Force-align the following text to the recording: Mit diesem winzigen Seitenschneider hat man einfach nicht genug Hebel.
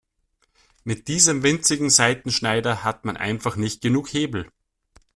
Mit 0.83 1.07
diesem 1.09 1.43
winzigen 1.43 1.91
Seitenschneider 1.91 2.83
hat 2.83 3.05
man 3.05 3.17
einfach 3.17 3.55
nicht 3.55 3.83
genug 3.83 4.11
Hebel. 4.13 4.51